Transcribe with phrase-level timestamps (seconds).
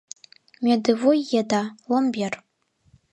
[0.63, 2.33] Мӧдывуй еда— ломбер